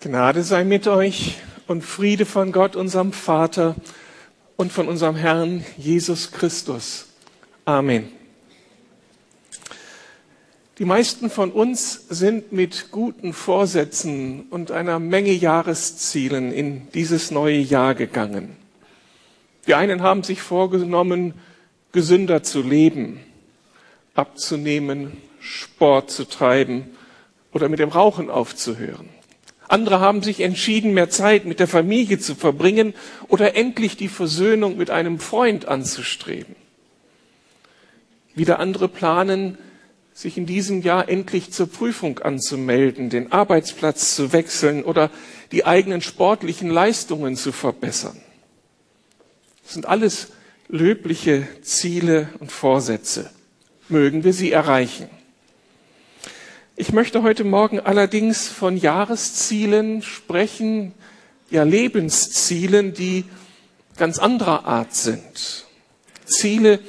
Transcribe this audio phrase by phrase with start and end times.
[0.00, 3.74] Gnade sei mit euch und Friede von Gott, unserem Vater
[4.54, 7.08] und von unserem Herrn Jesus Christus.
[7.64, 8.08] Amen.
[10.78, 17.58] Die meisten von uns sind mit guten Vorsätzen und einer Menge Jahreszielen in dieses neue
[17.58, 18.56] Jahr gegangen.
[19.66, 21.34] Die einen haben sich vorgenommen,
[21.90, 23.18] gesünder zu leben,
[24.14, 26.84] abzunehmen, Sport zu treiben
[27.52, 29.17] oder mit dem Rauchen aufzuhören.
[29.68, 32.94] Andere haben sich entschieden, mehr Zeit mit der Familie zu verbringen
[33.28, 36.56] oder endlich die Versöhnung mit einem Freund anzustreben.
[38.34, 39.58] Wieder andere planen,
[40.14, 45.10] sich in diesem Jahr endlich zur Prüfung anzumelden, den Arbeitsplatz zu wechseln oder
[45.52, 48.20] die eigenen sportlichen Leistungen zu verbessern.
[49.62, 50.28] Das sind alles
[50.68, 53.30] löbliche Ziele und Vorsätze.
[53.88, 55.08] Mögen wir sie erreichen.
[56.88, 60.94] Ich möchte heute Morgen allerdings von Jahreszielen sprechen,
[61.50, 63.26] ja Lebenszielen, die
[63.98, 65.66] ganz anderer Art sind.
[66.24, 66.80] Ziele,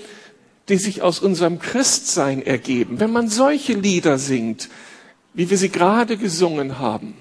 [0.70, 3.02] die sich aus unserem Christsein ergeben.
[3.02, 4.70] Wenn man solche Lieder singt,
[5.34, 7.16] wie wir sie gerade gesungen haben,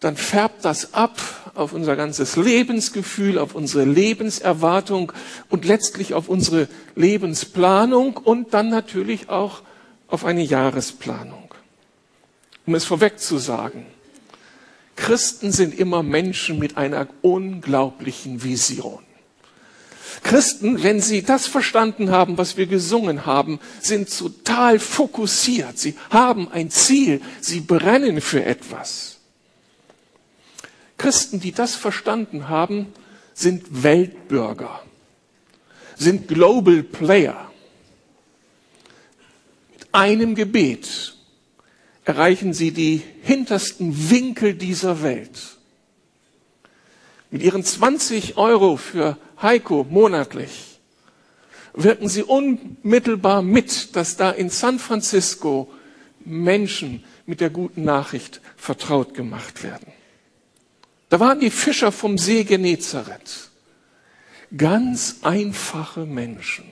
[0.00, 1.18] dann färbt das ab
[1.54, 5.10] auf unser ganzes Lebensgefühl, auf unsere Lebenserwartung
[5.48, 9.62] und letztlich auf unsere Lebensplanung und dann natürlich auch
[10.06, 11.45] auf eine Jahresplanung.
[12.66, 13.86] Um es vorweg zu sagen,
[14.96, 19.02] Christen sind immer Menschen mit einer unglaublichen Vision.
[20.22, 25.78] Christen, wenn sie das verstanden haben, was wir gesungen haben, sind total fokussiert.
[25.78, 27.20] Sie haben ein Ziel.
[27.40, 29.18] Sie brennen für etwas.
[30.96, 32.92] Christen, die das verstanden haben,
[33.34, 34.82] sind Weltbürger,
[35.96, 37.50] sind Global Player
[39.92, 41.15] einem Gebet
[42.06, 45.58] erreichen sie die hintersten Winkel dieser Welt.
[47.30, 50.78] Mit ihren 20 Euro für Heiko monatlich
[51.74, 55.68] wirken sie unmittelbar mit, dass da in San Francisco
[56.24, 59.92] Menschen mit der guten Nachricht vertraut gemacht werden.
[61.08, 63.50] Da waren die Fischer vom See Genezareth.
[64.56, 66.64] Ganz einfache Menschen.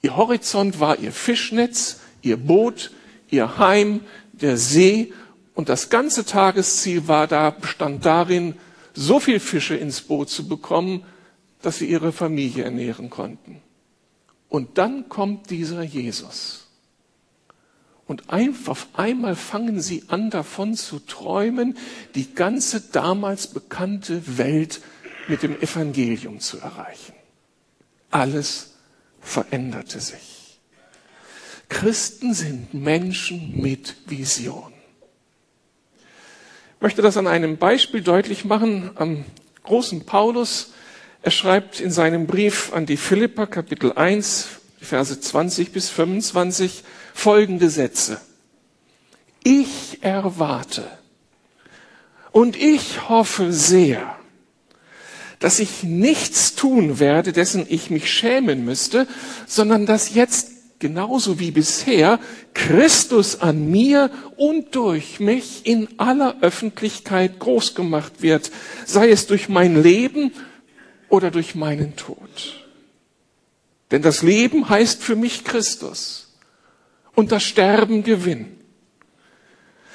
[0.00, 2.92] Ihr Horizont war ihr Fischnetz, ihr Boot,
[3.32, 4.00] ihr Heim,
[4.32, 5.12] der See
[5.54, 8.54] und das ganze Tagesziel war da, bestand darin,
[8.94, 11.04] so viel Fische ins Boot zu bekommen,
[11.62, 13.62] dass sie ihre Familie ernähren konnten.
[14.48, 16.66] Und dann kommt dieser Jesus.
[18.06, 21.78] Und auf einmal fangen sie an davon zu träumen,
[22.14, 24.82] die ganze damals bekannte Welt
[25.28, 27.14] mit dem Evangelium zu erreichen.
[28.10, 28.72] Alles
[29.20, 30.31] veränderte sich.
[31.72, 34.72] Christen sind Menschen mit Vision.
[36.76, 39.24] Ich möchte das an einem Beispiel deutlich machen, am
[39.64, 40.74] großen Paulus.
[41.22, 44.48] Er schreibt in seinem Brief an die Philipper, Kapitel 1,
[44.80, 46.84] Verse 20 bis 25,
[47.14, 48.20] folgende Sätze.
[49.42, 50.86] Ich erwarte
[52.32, 54.16] und ich hoffe sehr,
[55.38, 59.08] dass ich nichts tun werde, dessen ich mich schämen müsste,
[59.46, 60.51] sondern dass jetzt
[60.82, 62.18] genauso wie bisher
[62.54, 68.50] Christus an mir und durch mich in aller Öffentlichkeit groß gemacht wird,
[68.84, 70.32] sei es durch mein Leben
[71.08, 72.66] oder durch meinen Tod.
[73.92, 76.34] Denn das Leben heißt für mich Christus
[77.14, 78.58] und das Sterben Gewinn.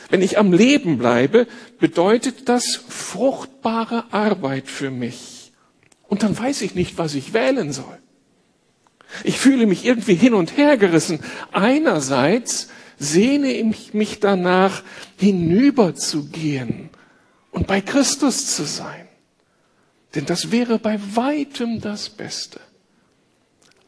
[0.10, 1.48] Wenn ich am Leben bleibe,
[1.80, 5.52] bedeutet das fruchtbare Arbeit für mich.
[6.08, 7.98] Und dann weiß ich nicht, was ich wählen soll.
[9.24, 11.20] Ich fühle mich irgendwie hin und her gerissen.
[11.52, 12.70] Einerseits
[13.00, 14.84] sehne ich mich danach,
[15.18, 16.90] hinüberzugehen
[17.52, 19.08] und bei Christus zu sein.
[20.16, 22.60] Denn das wäre bei weitem das Beste.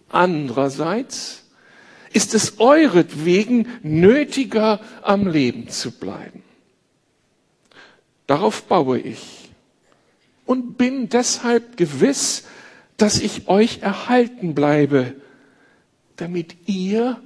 [0.10, 1.44] Andererseits
[2.13, 6.44] ist es euretwegen nötiger, am Leben zu bleiben.
[8.27, 9.50] Darauf baue ich
[10.45, 12.44] und bin deshalb gewiss,
[13.01, 15.16] dass ich euch erhalten bleibe,
[16.18, 17.19] damit ihr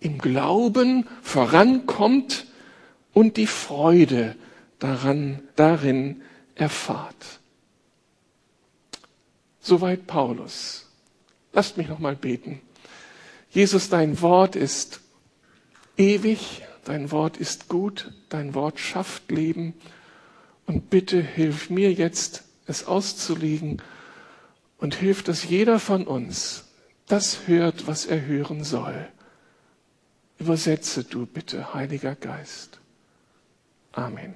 [0.00, 2.46] im Glauben vorankommt
[3.12, 4.36] und die Freude
[4.78, 6.22] daran, darin
[6.54, 7.40] erfahrt.
[9.60, 10.86] Soweit Paulus.
[11.54, 12.60] Lasst mich noch mal beten.
[13.48, 15.00] Jesus, dein Wort ist
[15.96, 19.72] ewig, dein Wort ist gut, dein Wort schafft Leben
[20.66, 23.80] und bitte hilf mir jetzt, es auszulegen
[24.78, 26.64] und hilft, dass jeder von uns
[27.06, 29.08] das hört, was er hören soll.
[30.38, 32.80] Übersetze du bitte, Heiliger Geist.
[33.92, 34.34] Amen.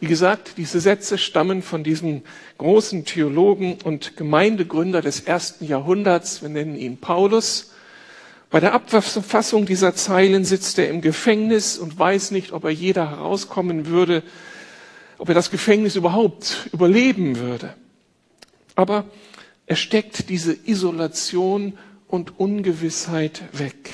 [0.00, 2.22] Wie gesagt, diese Sätze stammen von diesem
[2.56, 6.40] großen Theologen und Gemeindegründer des ersten Jahrhunderts.
[6.40, 7.72] Wir nennen ihn Paulus.
[8.48, 13.10] Bei der Abfassung dieser Zeilen sitzt er im Gefängnis und weiß nicht, ob er jeder
[13.10, 14.22] herauskommen würde,
[15.18, 17.74] ob er das Gefängnis überhaupt überleben würde.
[18.74, 19.04] Aber
[19.66, 21.78] er steckt diese Isolation
[22.08, 23.90] und Ungewissheit weg.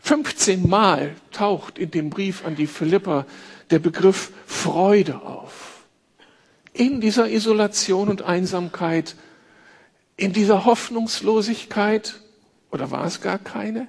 [0.00, 3.26] 15 Mal taucht in dem Brief an die Philipper
[3.70, 5.84] der Begriff Freude auf.
[6.72, 9.16] In dieser Isolation und Einsamkeit,
[10.16, 12.20] in dieser Hoffnungslosigkeit,
[12.70, 13.88] oder war es gar keine,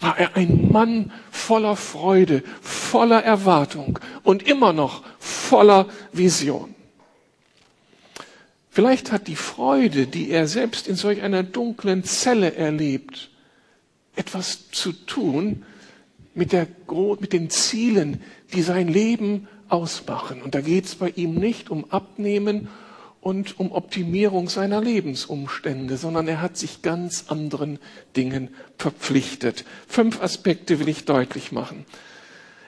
[0.00, 6.74] war er ein Mann voller Freude, voller Erwartung und immer noch voller Vision.
[8.78, 13.28] Vielleicht hat die Freude, die er selbst in solch einer dunklen Zelle erlebt,
[14.14, 15.64] etwas zu tun
[16.32, 16.68] mit, der,
[17.18, 18.22] mit den Zielen,
[18.54, 20.42] die sein Leben ausmachen.
[20.42, 22.68] Und da geht es bei ihm nicht um Abnehmen
[23.20, 27.80] und um Optimierung seiner Lebensumstände, sondern er hat sich ganz anderen
[28.14, 29.64] Dingen verpflichtet.
[29.88, 31.84] Fünf Aspekte will ich deutlich machen.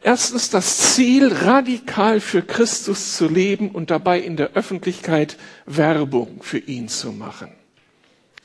[0.03, 5.37] Erstens das Ziel, radikal für Christus zu leben und dabei in der Öffentlichkeit
[5.67, 7.53] Werbung für ihn zu machen.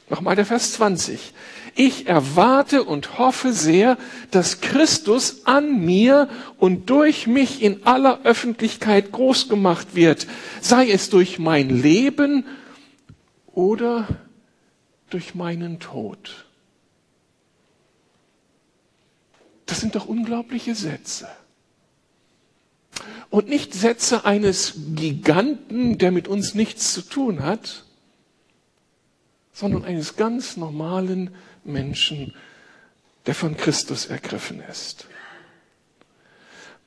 [0.09, 1.33] Nochmal der Vers 20.
[1.73, 3.97] Ich erwarte und hoffe sehr,
[4.31, 10.27] dass Christus an mir und durch mich in aller Öffentlichkeit groß gemacht wird,
[10.61, 12.45] sei es durch mein Leben
[13.47, 14.07] oder
[15.09, 16.45] durch meinen Tod.
[19.65, 21.27] Das sind doch unglaubliche Sätze.
[23.29, 27.83] Und nicht Sätze eines Giganten, der mit uns nichts zu tun hat,
[29.51, 31.33] sondern eines ganz normalen
[31.63, 32.33] Menschen,
[33.25, 35.07] der von Christus ergriffen ist.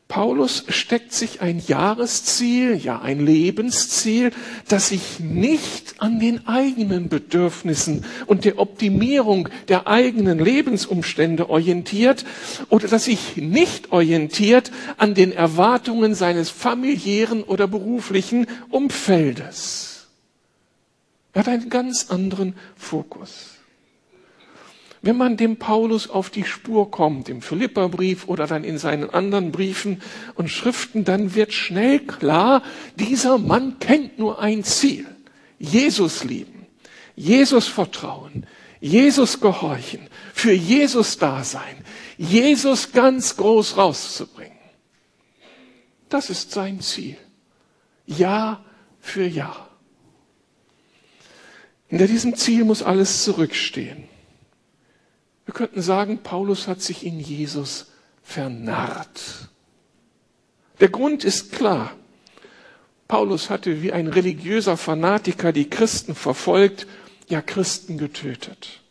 [0.09, 4.31] Paulus steckt sich ein Jahresziel, ja ein Lebensziel,
[4.67, 12.25] das sich nicht an den eigenen Bedürfnissen und der Optimierung der eigenen Lebensumstände orientiert
[12.71, 20.07] oder das sich nicht orientiert an den Erwartungen seines familiären oder beruflichen Umfeldes.
[21.35, 23.58] Er hat einen ganz anderen Fokus.
[25.01, 29.53] Wenn man dem Paulus auf die Spur kommt, im Philipperbrief oder dann in seinen anderen
[29.53, 30.03] Briefen
[30.35, 32.63] und Schriften, dann wird schnell klar,
[32.97, 35.07] dieser Mann kennt nur ein Ziel.
[35.59, 36.67] Jesus lieben,
[37.15, 38.47] Jesus vertrauen,
[38.81, 40.01] Jesus gehorchen,
[40.33, 41.85] für Jesus da sein,
[42.17, 44.59] Jesus ganz groß rauszubringen.
[46.09, 47.17] Das ist sein Ziel.
[48.07, 48.65] Jahr
[49.01, 49.69] für Jahr.
[51.89, 54.08] Hinter diesem Ziel muss alles zurückstehen.
[55.49, 57.87] Wir könnten sagen, Paulus hat sich in Jesus
[58.23, 59.49] vernarrt.
[60.79, 61.93] Der Grund ist klar.
[63.09, 66.87] Paulus hatte wie ein religiöser Fanatiker die Christen verfolgt,
[67.29, 68.83] ja Christen getötet.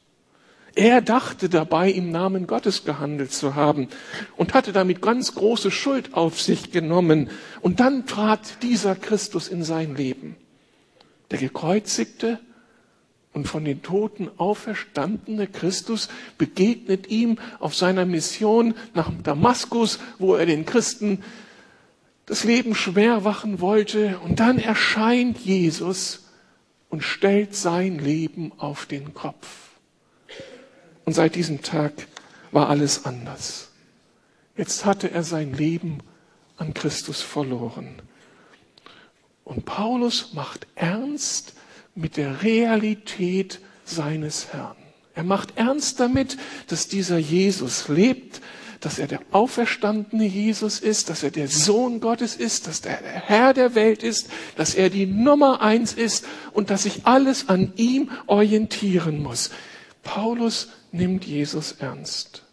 [0.74, 3.87] Er dachte dabei, im Namen Gottes gehandelt zu haben
[4.35, 7.30] und hatte damit ganz große Schuld auf sich genommen.
[7.61, 10.35] Und dann trat dieser Christus in sein Leben.
[11.30, 12.40] Der gekreuzigte,
[13.37, 20.47] und von den Toten auferstandene Christus begegnet ihm auf seiner Mission nach Damaskus, wo er
[20.47, 21.23] den Christen
[22.25, 24.17] das Leben schwer wachen wollte.
[24.23, 26.25] Und dann erscheint Jesus
[26.89, 29.47] und stellt sein Leben auf den Kopf.
[31.06, 31.94] Und seit diesem Tag
[32.51, 33.69] war alles anders.
[34.56, 35.99] Jetzt hatte er sein Leben
[36.57, 38.01] an Christus verloren.
[39.44, 41.53] Und Paulus macht ernst,
[41.97, 44.75] mit der Realität seines Herrn.
[45.16, 46.37] Er macht ernst damit,
[46.68, 48.39] dass dieser Jesus lebt,
[48.80, 53.11] dass er der auferstandene Jesus ist, dass er der Sohn Gottes ist, dass er der
[53.11, 57.73] Herr der Welt ist, dass er die Nummer eins ist und dass sich alles an
[57.75, 59.49] ihm orientieren muss.
[60.04, 62.44] Paulus nimmt Jesus ernst.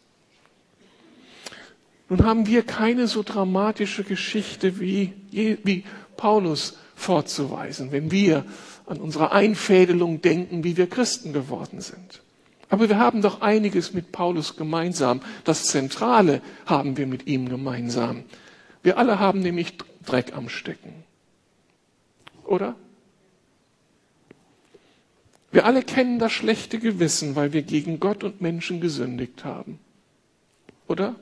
[2.08, 5.84] Nun haben wir keine so dramatische Geschichte wie, wie
[6.16, 8.46] Paulus vorzuweisen, wenn wir
[8.86, 12.22] an unsere Einfädelung denken, wie wir Christen geworden sind.
[12.68, 15.20] Aber wir haben doch einiges mit Paulus gemeinsam.
[15.44, 18.24] Das Zentrale haben wir mit ihm gemeinsam.
[18.82, 19.74] Wir alle haben nämlich
[20.04, 21.04] Dreck am Stecken.
[22.44, 22.74] Oder?
[25.50, 29.78] Wir alle kennen das schlechte Gewissen, weil wir gegen Gott und Menschen gesündigt haben.
[30.88, 31.14] Oder?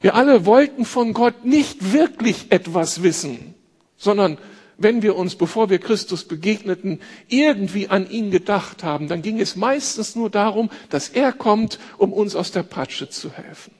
[0.00, 3.54] Wir alle wollten von Gott nicht wirklich etwas wissen,
[3.96, 4.36] sondern
[4.82, 9.56] wenn wir uns, bevor wir Christus begegneten, irgendwie an ihn gedacht haben, dann ging es
[9.56, 13.72] meistens nur darum, dass er kommt, um uns aus der Patsche zu helfen.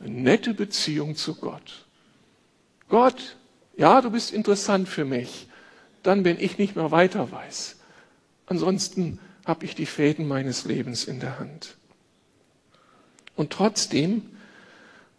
[0.00, 1.86] eine nette Beziehung zu Gott.
[2.88, 3.36] Gott,
[3.76, 5.48] ja, du bist interessant für mich,
[6.02, 7.76] dann, wenn ich nicht mehr weiter weiß.
[8.46, 11.76] Ansonsten habe ich die Fäden meines Lebens in der Hand.
[13.36, 14.22] Und trotzdem,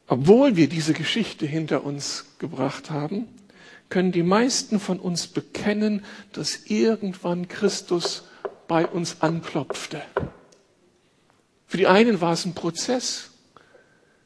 [0.08, 3.27] obwohl wir diese Geschichte hinter uns gebracht haben,
[3.89, 8.23] können die meisten von uns bekennen, dass irgendwann Christus
[8.67, 10.01] bei uns anklopfte.
[11.67, 13.31] Für die einen war es ein Prozess.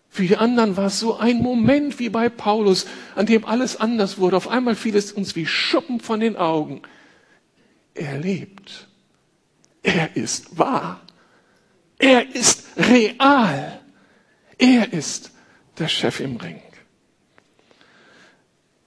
[0.09, 4.17] Für die anderen war es so ein Moment wie bei Paulus, an dem alles anders
[4.17, 4.37] wurde.
[4.37, 6.81] Auf einmal fiel es uns wie Schuppen von den Augen.
[7.93, 8.87] Er lebt.
[9.83, 11.01] Er ist wahr.
[11.97, 13.81] Er ist real.
[14.57, 15.31] Er ist
[15.77, 16.61] der Chef im Ring.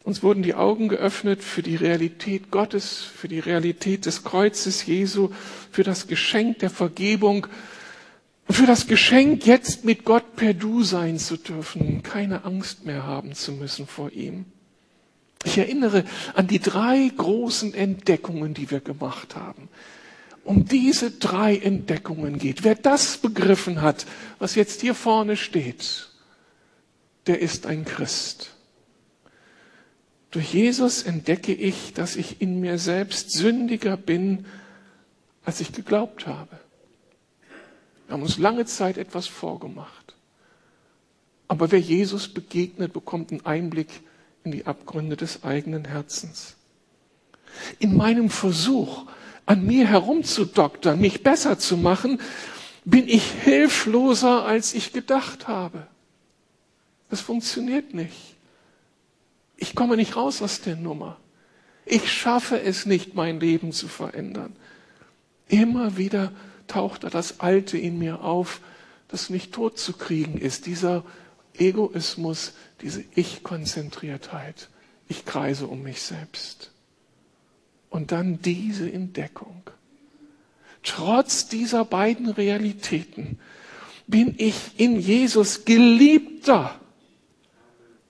[0.04, 5.30] Uns wurden die Augen geöffnet für die Realität Gottes, für die Realität des Kreuzes Jesu,
[5.70, 7.46] für das Geschenk der Vergebung
[8.52, 13.34] für das Geschenk, jetzt mit Gott per Du sein zu dürfen, keine Angst mehr haben
[13.34, 14.44] zu müssen vor ihm.
[15.44, 16.04] Ich erinnere
[16.34, 19.68] an die drei großen Entdeckungen, die wir gemacht haben.
[20.44, 22.64] Um diese drei Entdeckungen geht.
[22.64, 24.06] Wer das begriffen hat,
[24.38, 26.10] was jetzt hier vorne steht,
[27.26, 28.51] der ist ein Christ.
[30.32, 34.46] Durch Jesus entdecke ich, dass ich in mir selbst sündiger bin,
[35.44, 36.58] als ich geglaubt habe.
[38.06, 40.14] Wir haben uns lange Zeit etwas vorgemacht.
[41.48, 43.88] Aber wer Jesus begegnet, bekommt einen Einblick
[44.42, 46.56] in die Abgründe des eigenen Herzens.
[47.78, 49.04] In meinem Versuch,
[49.44, 52.18] an mir herumzudoktern, mich besser zu machen,
[52.86, 55.86] bin ich hilfloser, als ich gedacht habe.
[57.10, 58.31] Das funktioniert nicht.
[59.62, 61.18] Ich komme nicht raus aus der Nummer.
[61.86, 64.56] Ich schaffe es nicht, mein Leben zu verändern.
[65.46, 66.32] Immer wieder
[66.66, 68.60] taucht da das Alte in mir auf,
[69.06, 70.66] das nicht tot zu kriegen ist.
[70.66, 71.04] Dieser
[71.56, 74.68] Egoismus, diese Ich-Konzentriertheit.
[75.06, 76.72] Ich kreise um mich selbst.
[77.88, 79.62] Und dann diese Entdeckung.
[80.82, 83.38] Trotz dieser beiden Realitäten
[84.08, 86.80] bin ich in Jesus geliebter,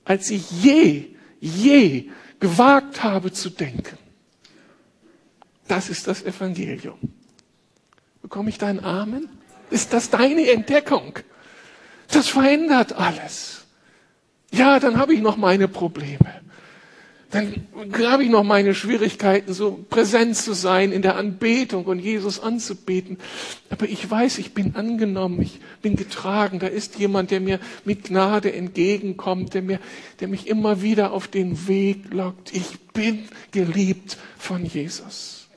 [0.07, 1.12] als ich je
[1.43, 2.09] je
[2.39, 3.99] gewagt habe zu denken.
[5.67, 6.99] Das ist das Evangelium.
[8.23, 9.29] Bekomme ich deinen Amen?
[9.71, 11.19] Ist das deine Entdeckung?
[12.09, 13.67] Das verändert alles.
[14.53, 16.42] Ja, dann habe ich noch meine Probleme
[17.33, 17.67] dann
[18.05, 23.17] habe ich noch meine Schwierigkeiten, so präsent zu sein in der Anbetung und Jesus anzubeten.
[23.71, 26.59] Aber ich weiß, ich bin angenommen, ich bin getragen.
[26.59, 29.81] Da ist jemand, der mir mit Gnade entgegenkommt, der, mir,
[30.21, 32.55] der mich immer wieder auf den Weg lockt.
[32.55, 35.49] Ich bin geliebt von Jesus.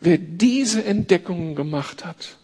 [0.00, 2.38] Wer diese Entdeckungen gemacht hat,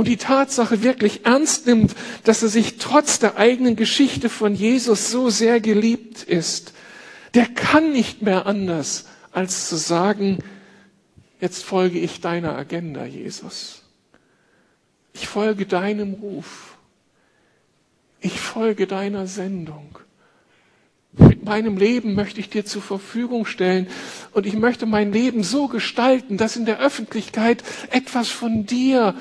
[0.00, 5.10] und die Tatsache wirklich ernst nimmt, dass er sich trotz der eigenen Geschichte von Jesus
[5.10, 6.72] so sehr geliebt ist,
[7.34, 10.38] der kann nicht mehr anders, als zu sagen,
[11.38, 13.82] jetzt folge ich deiner Agenda, Jesus.
[15.12, 16.78] Ich folge deinem Ruf.
[18.22, 19.98] Ich folge deiner Sendung.
[21.12, 23.86] Mit meinem Leben möchte ich dir zur Verfügung stellen
[24.32, 29.14] und ich möchte mein Leben so gestalten, dass in der Öffentlichkeit etwas von dir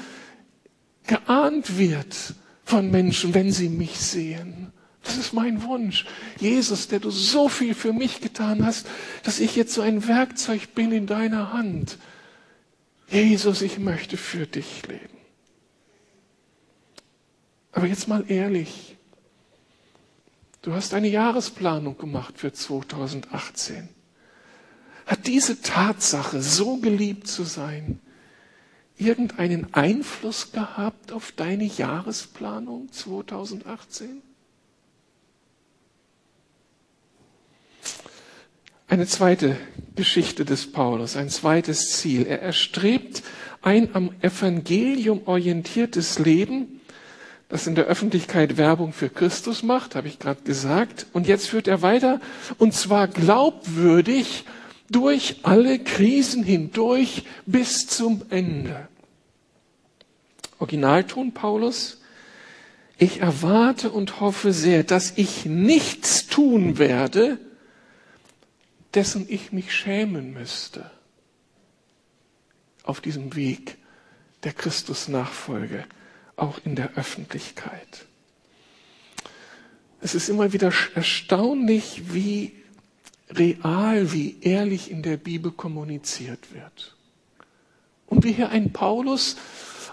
[1.09, 4.71] geahnt wird von Menschen, wenn sie mich sehen.
[5.03, 6.05] Das ist mein Wunsch.
[6.39, 8.85] Jesus, der du so viel für mich getan hast,
[9.23, 11.97] dass ich jetzt so ein Werkzeug bin in deiner Hand.
[13.09, 15.17] Jesus, ich möchte für dich leben.
[17.71, 18.95] Aber jetzt mal ehrlich.
[20.61, 23.89] Du hast eine Jahresplanung gemacht für 2018.
[25.07, 27.99] Hat diese Tatsache, so geliebt zu sein,
[28.99, 34.21] irgendeinen Einfluss gehabt auf deine Jahresplanung 2018?
[38.87, 39.55] Eine zweite
[39.95, 42.25] Geschichte des Paulus, ein zweites Ziel.
[42.25, 43.23] Er erstrebt
[43.61, 46.81] ein am Evangelium orientiertes Leben,
[47.49, 51.07] das in der Öffentlichkeit Werbung für Christus macht, habe ich gerade gesagt.
[51.13, 52.19] Und jetzt führt er weiter,
[52.57, 54.45] und zwar glaubwürdig
[54.89, 58.87] durch alle Krisen hindurch bis zum Ende.
[60.59, 62.01] Originalton Paulus.
[62.97, 67.39] Ich erwarte und hoffe sehr, dass ich nichts tun werde,
[68.93, 70.91] dessen ich mich schämen müsste
[72.83, 73.77] auf diesem Weg
[74.43, 75.85] der Christusnachfolge,
[76.35, 78.05] auch in der Öffentlichkeit.
[80.01, 82.53] Es ist immer wieder erstaunlich, wie
[83.31, 86.95] real, wie ehrlich in der Bibel kommuniziert wird.
[88.07, 89.37] Und wie hier ein Paulus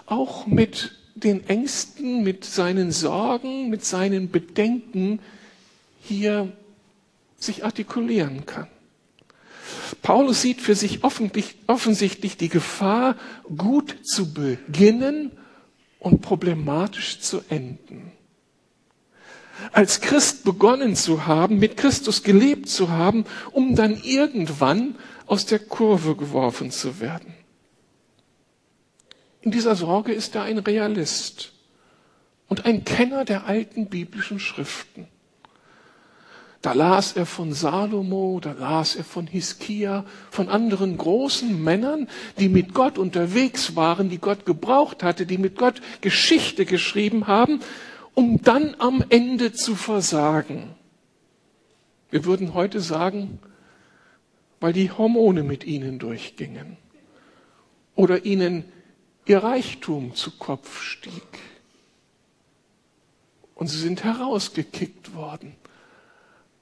[0.05, 5.19] auch mit den Ängsten, mit seinen Sorgen, mit seinen Bedenken
[6.01, 6.51] hier
[7.37, 8.67] sich artikulieren kann.
[10.01, 13.15] Paulus sieht für sich offensichtlich die Gefahr,
[13.55, 15.31] gut zu beginnen
[15.99, 18.11] und problematisch zu enden.
[19.71, 24.95] Als Christ begonnen zu haben, mit Christus gelebt zu haben, um dann irgendwann
[25.25, 27.33] aus der Kurve geworfen zu werden.
[29.41, 31.53] In dieser Sorge ist er ein Realist
[32.47, 35.07] und ein Kenner der alten biblischen Schriften.
[36.61, 42.09] Da las er von Salomo, da las er von Hiskia, von anderen großen Männern,
[42.39, 47.61] die mit Gott unterwegs waren, die Gott gebraucht hatte, die mit Gott Geschichte geschrieben haben,
[48.17, 50.73] um dann am Ende zu versagen.
[52.09, 53.37] Wir würden heute sagen,
[54.59, 56.77] weil die Hormone mit ihnen durchgingen
[57.93, 58.63] oder ihnen
[59.27, 61.21] ihr Reichtum zu Kopf stieg.
[63.53, 65.55] Und sie sind herausgekickt worden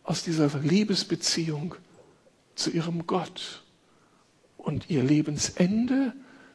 [0.03, 1.75] aus dieser Liebesbeziehung
[2.55, 3.63] zu ihrem Gott.
[4.57, 6.11] Und ihr Lebensende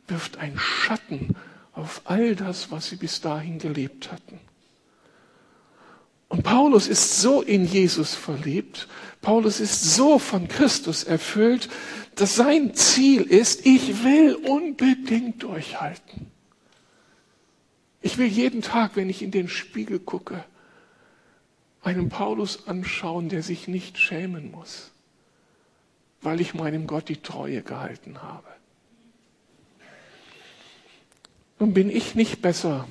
[0.08, 1.36] wirft ein Schatten
[1.72, 4.38] auf all das, was sie bis dahin gelebt hatten.
[6.30, 8.86] Und Paulus ist so in Jesus verliebt,
[9.20, 11.68] Paulus ist so von Christus erfüllt,
[12.14, 16.30] dass sein Ziel ist, ich will unbedingt durchhalten.
[18.00, 20.44] Ich will jeden Tag, wenn ich in den Spiegel gucke,
[21.82, 24.92] einen Paulus anschauen, der sich nicht schämen muss,
[26.22, 28.46] weil ich meinem Gott die Treue gehalten habe.
[31.58, 32.86] Nun bin ich nicht besser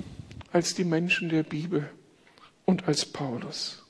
[0.52, 1.88] als die Menschen der Bibel
[2.70, 3.84] und als Paulus.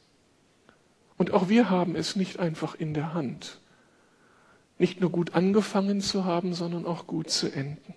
[1.19, 3.61] Und auch wir haben es nicht einfach in der Hand,
[4.79, 7.95] nicht nur gut angefangen zu haben, sondern auch gut zu enden.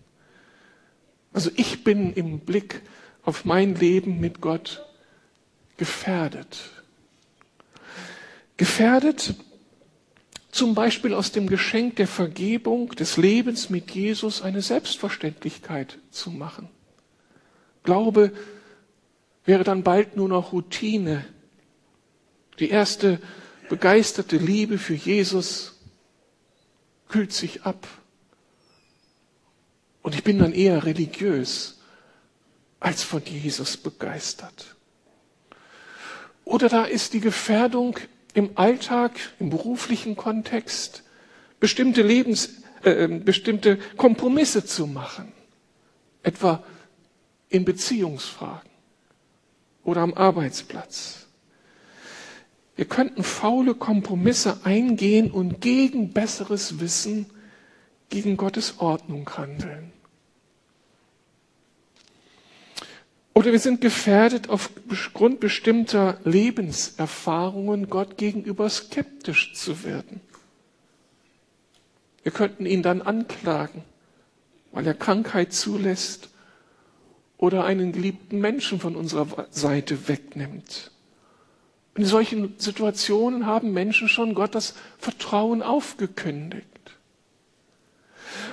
[1.31, 2.81] Also ich bin im Blick
[3.23, 4.85] auf mein Leben mit Gott
[5.77, 6.59] gefährdet.
[8.57, 9.35] Gefährdet
[10.51, 16.67] zum Beispiel aus dem Geschenk der Vergebung des Lebens mit Jesus eine Selbstverständlichkeit zu machen.
[17.83, 18.33] Glaube
[19.45, 21.25] wäre dann bald nur noch Routine.
[22.59, 23.19] Die erste
[23.69, 25.79] begeisterte Liebe für Jesus
[27.09, 27.87] kühlt sich ab.
[30.01, 31.79] Und ich bin dann eher religiös
[32.79, 34.75] als von Jesus begeistert.
[36.43, 37.97] Oder da ist die Gefährdung
[38.33, 41.03] im Alltag, im beruflichen Kontext
[41.59, 45.31] bestimmte Lebens, äh, bestimmte Kompromisse zu machen,
[46.23, 46.61] etwa
[47.47, 48.72] in Beziehungsfragen
[49.83, 51.27] oder am Arbeitsplatz.
[52.75, 57.27] Wir könnten faule Kompromisse eingehen und gegen besseres Wissen,
[58.09, 59.91] gegen Gottes Ordnung handeln.
[63.35, 70.21] Oder wir sind gefährdet, aufgrund bestimmter Lebenserfahrungen Gott gegenüber skeptisch zu werden.
[72.21, 73.83] Wir könnten ihn dann anklagen,
[74.71, 76.29] weil er Krankheit zulässt
[77.43, 80.91] oder einen geliebten Menschen von unserer Seite wegnimmt.
[81.97, 86.65] In solchen Situationen haben Menschen schon Gott das Vertrauen aufgekündigt.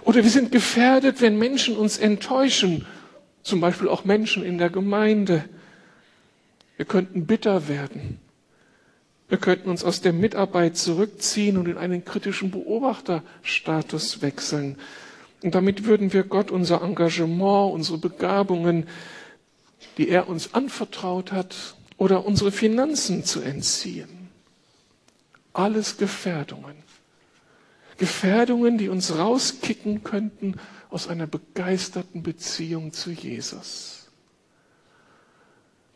[0.03, 2.85] Oder wir sind gefährdet, wenn Menschen uns enttäuschen
[3.45, 5.45] zum Beispiel auch Menschen in der Gemeinde.
[6.77, 8.19] Wir könnten bitter werden.
[9.29, 14.79] Wir könnten uns aus der Mitarbeit zurückziehen und in einen kritischen Beobachterstatus wechseln.
[15.43, 18.87] Und damit würden wir Gott unser Engagement, unsere Begabungen,
[19.97, 24.31] die er uns anvertraut hat, oder unsere Finanzen zu entziehen.
[25.53, 26.77] Alles Gefährdungen.
[27.99, 30.55] Gefährdungen, die uns rauskicken könnten
[30.89, 34.09] aus einer begeisterten Beziehung zu Jesus.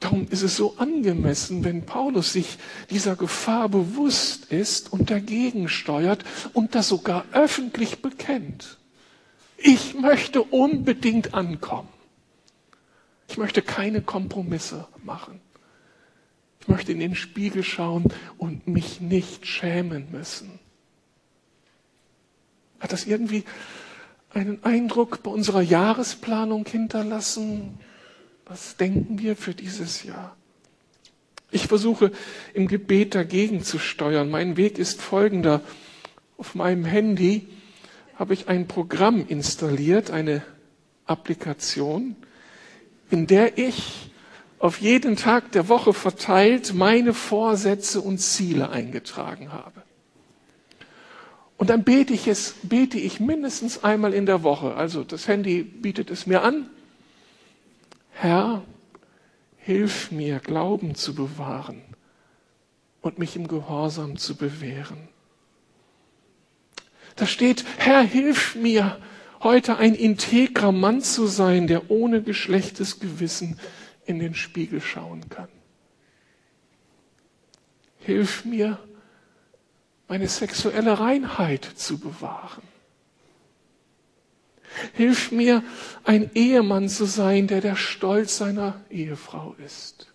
[0.01, 2.59] Darum ist es so angemessen, wenn Paulus sich
[2.91, 8.77] dieser Gefahr bewusst ist und dagegen steuert und das sogar öffentlich bekennt.
[9.67, 11.89] Ich möchte unbedingt ankommen.
[13.29, 15.41] Ich möchte keine Kompromisse machen.
[16.61, 20.59] Ich möchte in den Spiegel schauen und mich nicht schämen müssen.
[22.79, 23.45] Hat das irgendwie
[24.35, 27.79] einen Eindruck bei unserer Jahresplanung hinterlassen?
[28.45, 30.37] Was denken wir für dieses Jahr?
[31.51, 32.13] Ich versuche
[32.53, 34.29] im Gebet dagegen zu steuern.
[34.29, 35.63] Mein Weg ist folgender.
[36.37, 37.49] Auf meinem Handy
[38.17, 40.43] habe ich ein Programm installiert, eine
[41.07, 42.17] Applikation,
[43.11, 44.11] in der ich
[44.59, 49.83] auf jeden Tag der Woche verteilt meine Vorsätze und Ziele eingetragen habe.
[51.57, 54.75] Und dann bete ich es, bete ich mindestens einmal in der Woche.
[54.75, 56.69] Also das Handy bietet es mir an.
[58.13, 58.63] Herr,
[59.59, 61.83] hilf mir, Glauben zu bewahren
[63.01, 65.09] und mich im Gehorsam zu bewähren.
[67.17, 68.99] Da steht, Herr, hilf mir,
[69.41, 73.59] heute ein integrer Mann zu sein, der ohne geschlechtes Gewissen
[74.07, 75.49] in den Spiegel schauen kann.
[77.99, 78.79] Hilf mir,
[80.09, 82.63] meine sexuelle Reinheit zu bewahren.
[84.93, 85.63] Hilf mir,
[86.03, 90.13] ein Ehemann zu sein, der der Stolz seiner Ehefrau ist.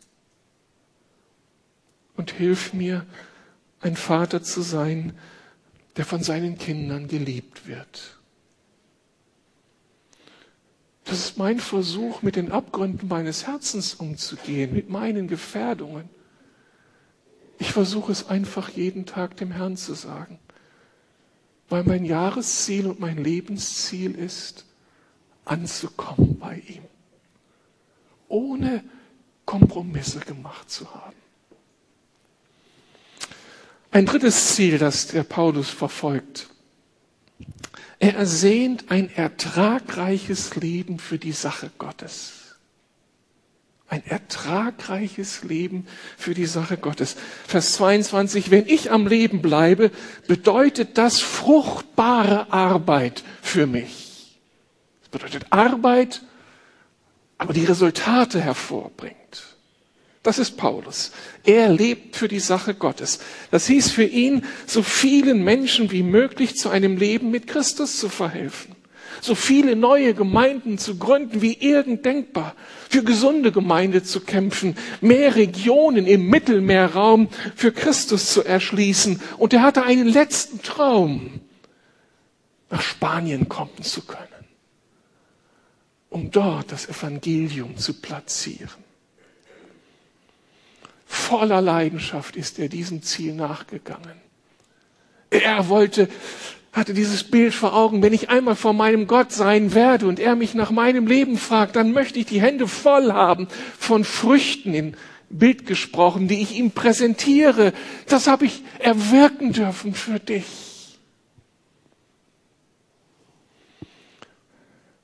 [2.17, 3.05] Und hilf mir,
[3.79, 5.17] ein Vater zu sein,
[5.99, 8.17] der von seinen Kindern geliebt wird.
[11.03, 16.07] Das ist mein Versuch, mit den Abgründen meines Herzens umzugehen, mit meinen Gefährdungen.
[17.57, 20.39] Ich versuche es einfach jeden Tag dem Herrn zu sagen,
[21.67, 24.63] weil mein Jahresziel und mein Lebensziel ist,
[25.43, 26.83] anzukommen bei ihm,
[28.29, 28.85] ohne
[29.45, 31.18] Kompromisse gemacht zu haben.
[33.91, 36.47] Ein drittes Ziel, das der Paulus verfolgt.
[37.97, 42.55] Er ersehnt ein ertragreiches Leben für die Sache Gottes.
[43.89, 47.15] Ein ertragreiches Leben für die Sache Gottes.
[47.47, 49.91] Vers 22, wenn ich am Leben bleibe,
[50.27, 54.39] bedeutet das fruchtbare Arbeit für mich.
[55.01, 56.21] Das bedeutet Arbeit,
[57.39, 59.18] aber die Resultate hervorbringt.
[60.29, 61.11] Das ist Paulus.
[61.43, 63.17] Er lebt für die Sache Gottes.
[63.49, 68.09] Das hieß für ihn, so vielen Menschen wie möglich zu einem Leben mit Christus zu
[68.09, 68.75] verhelfen
[69.21, 72.55] so viele neue Gemeinden zu gründen wie irgend denkbar,
[72.89, 79.19] für gesunde Gemeinde zu kämpfen, mehr Regionen im Mittelmeerraum für Christus zu erschließen.
[79.37, 81.41] Und er hatte einen letzten Traum,
[82.69, 84.45] nach Spanien kommen zu können,
[86.11, 88.88] um dort das Evangelium zu platzieren.
[91.11, 94.21] Voller Leidenschaft ist er diesem Ziel nachgegangen.
[95.31, 96.07] Er wollte
[96.71, 100.35] hatte dieses Bild vor Augen, wenn ich einmal vor meinem Gott sein werde und er
[100.35, 104.95] mich nach meinem Leben fragt, dann möchte ich die Hände voll haben von Früchten in
[105.31, 107.73] Bild gesprochen, die ich ihm präsentiere.
[108.05, 110.45] Das habe ich erwirken dürfen für dich.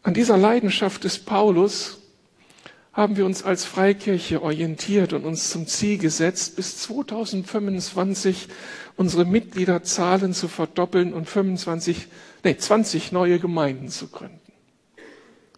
[0.03, 2.04] An dieser Leidenschaft des Paulus
[2.95, 8.47] haben wir uns als Freikirche orientiert und uns zum Ziel gesetzt, bis 2025
[8.95, 12.07] unsere Mitgliederzahlen zu verdoppeln und 25,
[12.45, 14.39] nee, 20 neue Gemeinden zu gründen.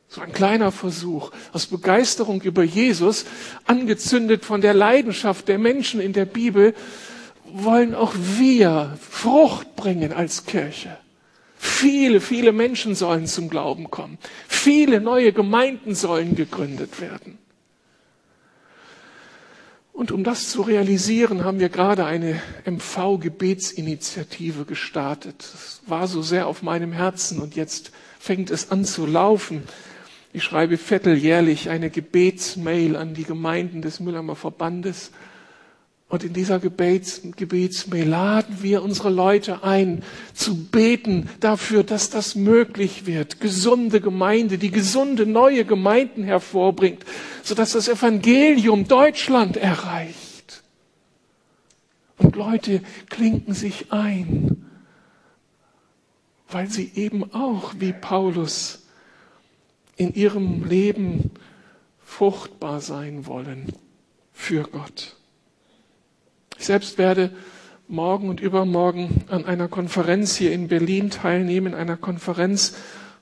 [0.08, 3.26] So ein kleiner Versuch aus Begeisterung über Jesus,
[3.66, 6.74] angezündet von der Leidenschaft der Menschen in der Bibel,
[7.46, 10.98] wollen auch wir Frucht bringen als Kirche.
[11.78, 14.18] Viele, viele Menschen sollen zum Glauben kommen.
[14.48, 17.38] Viele neue Gemeinden sollen gegründet werden.
[19.94, 25.36] Und um das zu realisieren, haben wir gerade eine MV-Gebetsinitiative gestartet.
[25.38, 29.62] Das war so sehr auf meinem Herzen und jetzt fängt es an zu laufen.
[30.34, 35.12] Ich schreibe vierteljährlich eine Gebetsmail an die Gemeinden des Müllermer Verbandes
[36.10, 42.36] und in dieser Gebets, Gebetsmail laden wir unsere Leute ein, zu beten dafür, dass das
[42.36, 43.42] möglich wird.
[43.42, 47.04] Gesunde Gemeinde, die gesunde neue Gemeinden hervorbringt,
[47.44, 50.64] sodass das Evangelium Deutschland erreicht.
[52.18, 54.66] Und Leute klinken sich ein,
[56.50, 58.88] weil sie eben auch wie Paulus
[59.98, 61.32] in ihrem Leben
[62.00, 63.74] fruchtbar sein wollen
[64.32, 65.17] für Gott.
[66.60, 67.32] Ich selbst werde
[67.88, 72.76] morgen und übermorgen an einer Konferenz hier in Berlin teilnehmen, einer Konferenz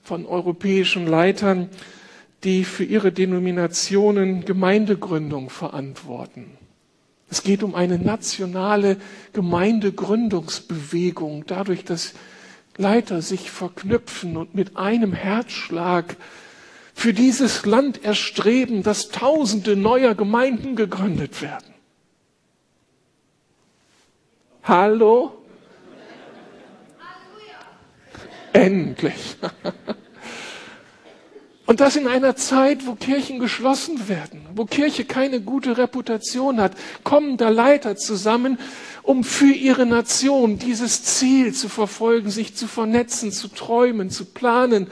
[0.04, 1.70] von europäischen Leitern,
[2.44, 6.58] die für ihre Denominationen Gemeindegründung verantworten.
[7.30, 8.98] Es geht um eine nationale
[9.34, 12.14] Gemeindegründungsbewegung, dadurch, dass
[12.78, 16.16] Leiter sich verknüpfen und mit einem Herzschlag
[16.94, 21.75] für dieses Land erstreben, dass Tausende neuer Gemeinden gegründet werden.
[24.68, 25.32] Hallo?
[28.52, 29.38] Endlich.
[31.68, 36.74] Und das in einer Zeit, wo Kirchen geschlossen werden, wo Kirche keine gute Reputation hat,
[37.04, 38.58] kommen da Leiter zusammen,
[39.04, 44.88] um für ihre Nation dieses Ziel zu verfolgen, sich zu vernetzen, zu träumen, zu planen,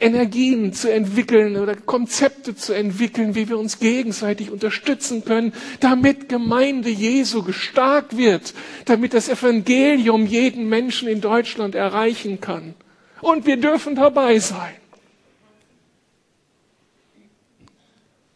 [0.00, 6.90] Energien zu entwickeln oder Konzepte zu entwickeln, wie wir uns gegenseitig unterstützen können, damit Gemeinde
[6.90, 8.54] Jesu gestarkt wird,
[8.86, 12.74] damit das Evangelium jeden Menschen in Deutschland erreichen kann.
[13.20, 14.74] Und wir dürfen dabei sein.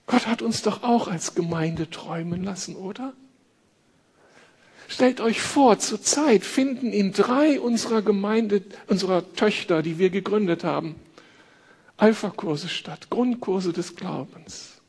[0.06, 3.14] Gott hat uns doch auch als Gemeinde träumen lassen, oder?
[4.86, 10.64] Stellt euch vor, zur Zeit finden in drei unserer Gemeinde, unserer Töchter, die wir gegründet
[10.64, 10.96] haben,
[11.96, 14.80] Alpha-Kurse statt, Grundkurse des Glaubens.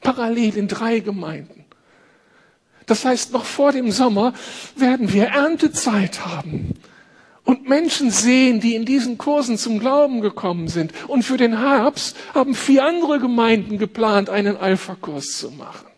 [0.00, 1.64] Parallel in drei Gemeinden.
[2.86, 4.34] Das heißt, noch vor dem Sommer
[4.76, 6.74] werden wir Erntezeit haben
[7.44, 10.92] und Menschen sehen, die in diesen Kursen zum Glauben gekommen sind.
[11.08, 15.88] Und für den Herbst haben vier andere Gemeinden geplant, einen Alpha-Kurs zu machen.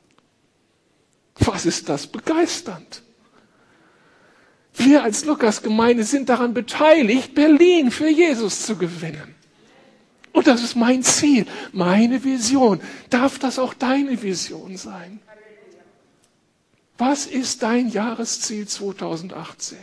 [1.38, 3.02] Was ist das begeisternd?
[4.74, 9.34] Wir als Lukas-Gemeinde sind daran beteiligt, Berlin für Jesus zu gewinnen.
[10.34, 12.80] Und das ist mein Ziel, meine Vision.
[13.08, 15.20] Darf das auch deine Vision sein?
[16.98, 19.78] Was ist dein Jahresziel 2018?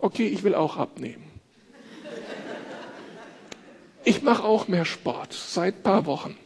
[0.00, 1.22] Okay, ich will auch abnehmen.
[4.02, 6.36] Ich mache auch mehr Sport seit ein paar Wochen.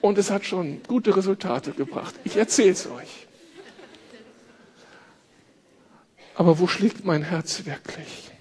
[0.00, 2.16] Und es hat schon gute Resultate gebracht.
[2.24, 3.28] Ich erzähle es euch.
[6.34, 8.31] Aber wo schlägt mein Herz wirklich?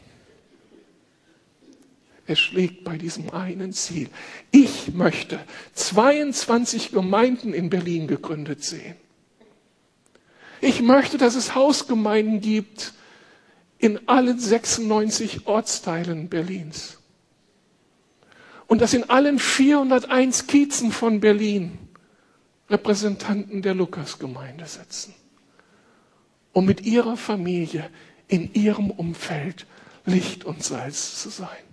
[2.27, 4.09] Es schlägt bei diesem einen Ziel.
[4.51, 5.39] Ich möchte
[5.73, 8.95] 22 Gemeinden in Berlin gegründet sehen.
[10.61, 12.93] Ich möchte, dass es Hausgemeinden gibt
[13.79, 16.99] in allen 96 Ortsteilen Berlins.
[18.67, 21.77] Und dass in allen 401 Kiezen von Berlin
[22.69, 25.13] Repräsentanten der Lukasgemeinde sitzen,
[26.53, 27.89] um mit ihrer Familie
[28.27, 29.65] in ihrem Umfeld
[30.05, 31.70] Licht und Salz zu sein.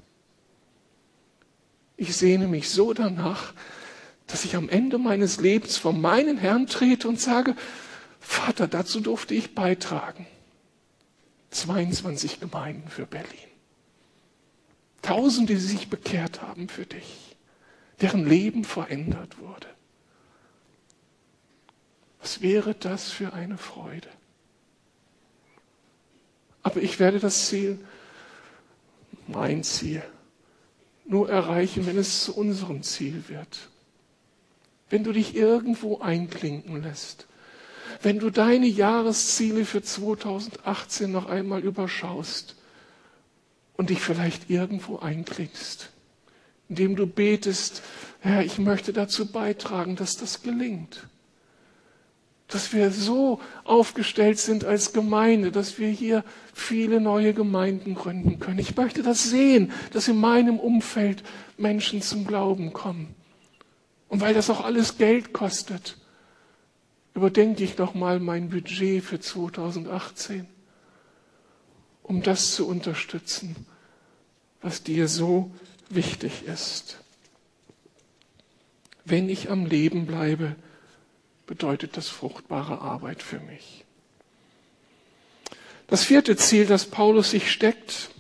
[1.99, 3.53] Ich sehne mich so danach,
[4.29, 7.57] dass ich am Ende meines Lebens vor meinen Herrn trete und sage,
[8.21, 10.27] Vater, dazu durfte ich beitragen.
[11.51, 13.49] 22 Gemeinden für Berlin.
[15.03, 17.37] Tausende, die sich bekehrt haben für dich,
[18.01, 19.67] deren Leben verändert wurde.
[22.21, 24.09] Was wäre das für eine Freude?
[26.63, 27.85] Aber ich werde das Ziel,
[29.27, 30.03] mein Ziel,
[31.09, 33.69] nur erreichen, wenn es zu unserem Ziel wird.
[34.91, 37.29] Wenn du dich irgendwo einklinken lässt
[38.03, 42.57] wenn du deine Jahresziele für 2018 noch einmal überschaust
[43.77, 45.91] und dich vielleicht irgendwo einklickst,
[46.69, 47.83] indem du betest,
[48.21, 51.08] Herr, ich möchte dazu beitragen, dass das gelingt.
[52.49, 58.59] Dass wir so aufgestellt sind als Gemeinde, dass wir hier viele neue Gemeinden gründen können.
[58.59, 61.23] Ich möchte das sehen, dass in meinem Umfeld
[61.59, 63.15] Menschen zum Glauben kommen.
[64.09, 65.99] Und weil das auch alles Geld kostet,
[67.15, 70.47] überdenke ich doch mal mein Budget für 2018,
[72.03, 73.67] um das zu unterstützen,
[74.63, 75.51] was dir so
[75.91, 76.99] wichtig ist.
[79.05, 80.57] Wenn ich am Leben bleibe,
[81.49, 83.85] bedeutet das fruchtbare Arbeit für mich.
[85.89, 88.11] Das vierte Ziel, das Paulus sich steckt,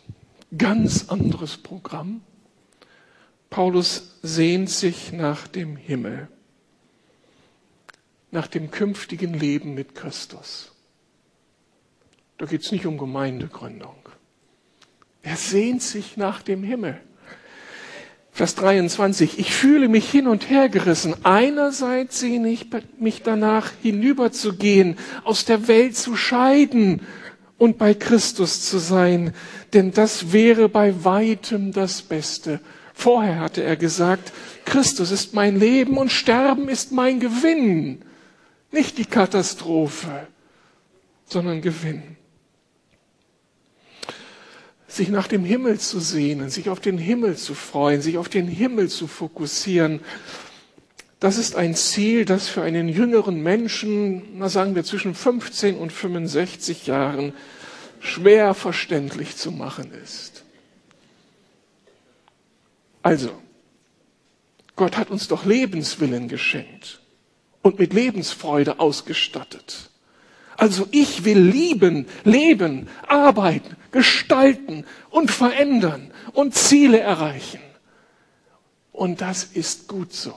[0.56, 2.22] ganz anderes Programm.
[3.50, 6.28] Paulus sehnt sich nach dem Himmel
[8.30, 10.72] nach dem künftigen Leben mit Christus.
[12.36, 13.96] Da geht es nicht um Gemeindegründung.
[15.22, 17.00] Er sehnt sich nach dem Himmel.
[18.38, 19.40] Vers 23.
[19.40, 21.16] Ich fühle mich hin und her gerissen.
[21.24, 22.68] Einerseits sehne ich
[23.00, 27.00] mich danach, hinüberzugehen, aus der Welt zu scheiden
[27.56, 29.34] und bei Christus zu sein,
[29.72, 32.60] denn das wäre bei weitem das Beste.
[32.94, 34.32] Vorher hatte er gesagt,
[34.64, 38.02] Christus ist mein Leben und Sterben ist mein Gewinn.
[38.70, 40.28] Nicht die Katastrophe,
[41.24, 42.17] sondern Gewinn.
[44.98, 48.48] Sich nach dem Himmel zu sehnen, sich auf den Himmel zu freuen, sich auf den
[48.48, 50.00] Himmel zu fokussieren,
[51.20, 55.92] das ist ein Ziel, das für einen jüngeren Menschen, na sagen wir zwischen 15 und
[55.92, 57.32] 65 Jahren,
[58.00, 60.42] schwer verständlich zu machen ist.
[63.00, 63.30] Also,
[64.74, 67.00] Gott hat uns doch Lebenswillen geschenkt
[67.62, 69.90] und mit Lebensfreude ausgestattet.
[70.58, 77.60] Also ich will lieben, leben, arbeiten, gestalten und verändern und Ziele erreichen.
[78.92, 80.34] Und das ist gut so.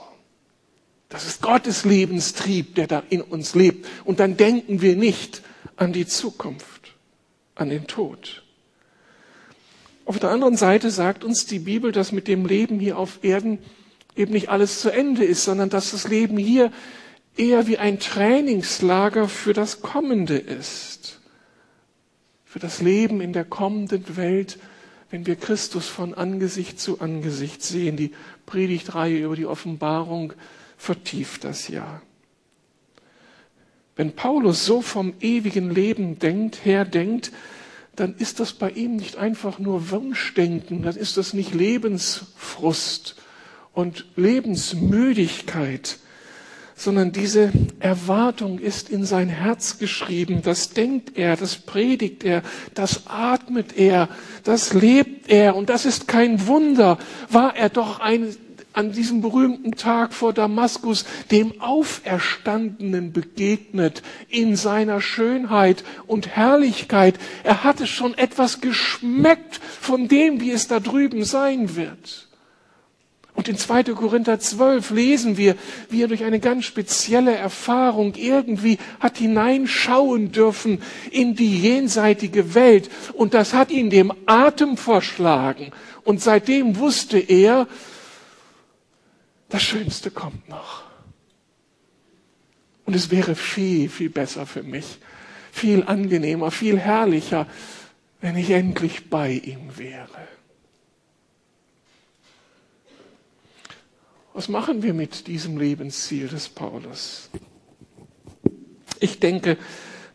[1.08, 3.86] Das ist Gottes Lebenstrieb, der da in uns lebt.
[4.04, 5.42] Und dann denken wir nicht
[5.74, 6.94] an die Zukunft,
[7.56, 8.44] an den Tod.
[10.04, 13.58] Auf der anderen Seite sagt uns die Bibel, dass mit dem Leben hier auf Erden
[14.14, 16.70] eben nicht alles zu Ende ist, sondern dass das Leben hier
[17.36, 21.20] eher wie ein Trainingslager für das Kommende ist.
[22.44, 24.58] Für das Leben in der kommenden Welt,
[25.10, 27.96] wenn wir Christus von Angesicht zu Angesicht sehen.
[27.96, 28.12] Die
[28.46, 30.32] Predigtreihe über die Offenbarung
[30.76, 32.02] vertieft das ja.
[33.94, 37.30] Wenn Paulus so vom ewigen Leben denkt, her denkt,
[37.94, 43.16] dann ist das bei ihm nicht einfach nur Wunschdenken, dann ist das nicht Lebensfrust
[43.74, 45.98] und Lebensmüdigkeit,
[46.74, 50.42] sondern diese Erwartung ist in sein Herz geschrieben.
[50.42, 52.42] Das denkt er, das predigt er,
[52.74, 54.08] das atmet er,
[54.44, 55.56] das lebt er.
[55.56, 56.98] Und das ist kein Wunder.
[57.28, 58.34] War er doch ein,
[58.72, 67.16] an diesem berühmten Tag vor Damaskus dem Auferstandenen begegnet in seiner Schönheit und Herrlichkeit.
[67.44, 72.28] Er hatte schon etwas geschmeckt von dem, wie es da drüben sein wird.
[73.42, 73.82] Und in 2.
[73.94, 75.56] Korinther 12 lesen wir,
[75.90, 82.88] wie er durch eine ganz spezielle Erfahrung irgendwie hat hineinschauen dürfen in die jenseitige Welt.
[83.14, 85.72] Und das hat ihn dem Atem verschlagen.
[86.04, 87.66] Und seitdem wusste er,
[89.48, 90.84] das Schönste kommt noch.
[92.86, 95.00] Und es wäre viel, viel besser für mich,
[95.50, 97.48] viel angenehmer, viel herrlicher,
[98.20, 100.28] wenn ich endlich bei ihm wäre.
[104.34, 107.28] Was machen wir mit diesem Lebensziel des Paulus?
[109.00, 109.58] Ich denke,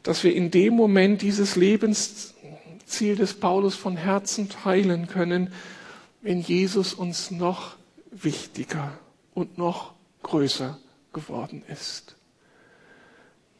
[0.01, 5.53] dass wir in dem Moment dieses Lebensziel des Paulus von Herzen teilen können,
[6.21, 7.75] wenn Jesus uns noch
[8.11, 8.97] wichtiger
[9.33, 10.79] und noch größer
[11.13, 12.15] geworden ist.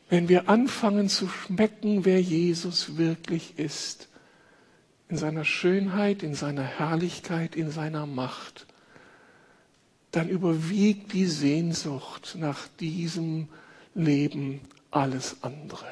[0.10, 4.08] Wenn wir anfangen zu schmecken, wer Jesus wirklich ist,
[5.10, 8.67] in seiner Schönheit, in seiner Herrlichkeit, in seiner Macht,
[10.12, 13.50] dann überwiegt die Sehnsucht nach diesem
[13.94, 15.88] Leben alles andere.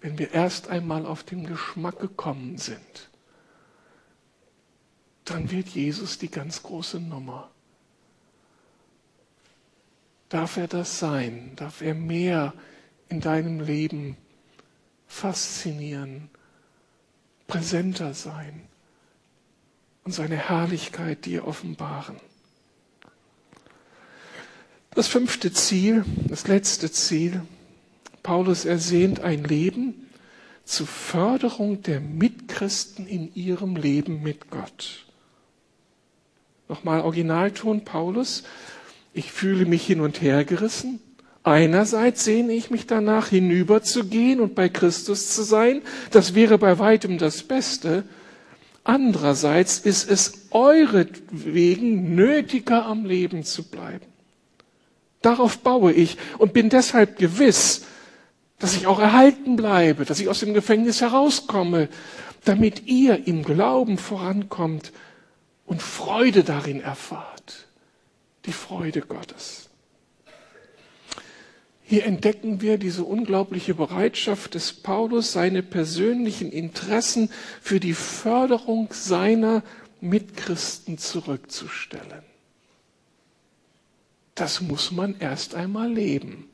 [0.00, 3.10] Wenn wir erst einmal auf den Geschmack gekommen sind,
[5.24, 7.50] dann wird Jesus die ganz große Nummer.
[10.28, 11.52] Darf er das sein?
[11.56, 12.54] Darf er mehr
[13.08, 14.16] in deinem Leben
[15.06, 16.30] faszinieren,
[17.46, 18.69] präsenter sein
[20.04, 22.16] und seine Herrlichkeit dir offenbaren?
[24.94, 27.42] Das fünfte Ziel, das letzte Ziel,
[28.22, 30.10] Paulus ersehnt ein Leben
[30.64, 35.06] zur Förderung der Mitchristen in ihrem Leben mit Gott.
[36.68, 38.44] Nochmal Originalton Paulus.
[39.12, 41.00] Ich fühle mich hin und her gerissen.
[41.42, 45.82] Einerseits sehne ich mich danach, hinüberzugehen und bei Christus zu sein.
[46.10, 48.04] Das wäre bei weitem das Beste.
[48.84, 54.06] Andererseits ist es euretwegen nötiger, am Leben zu bleiben.
[55.22, 57.82] Darauf baue ich und bin deshalb gewiss,
[58.58, 61.88] dass ich auch erhalten bleibe, dass ich aus dem Gefängnis herauskomme,
[62.44, 64.92] damit ihr im Glauben vorankommt
[65.66, 67.66] und Freude darin erfahrt.
[68.46, 69.69] Die Freude Gottes.
[71.90, 79.64] Hier entdecken wir diese unglaubliche Bereitschaft des Paulus, seine persönlichen Interessen für die Förderung seiner
[80.00, 82.22] Mitchristen zurückzustellen.
[84.36, 86.48] Das muss man erst einmal leben.